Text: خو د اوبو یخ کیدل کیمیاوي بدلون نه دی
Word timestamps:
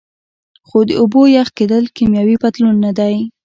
خو 0.67 0.77
د 0.87 0.89
اوبو 1.01 1.21
یخ 1.35 1.47
کیدل 1.57 1.83
کیمیاوي 1.95 2.35
بدلون 2.43 2.75
نه 2.85 2.91
دی 2.97 3.15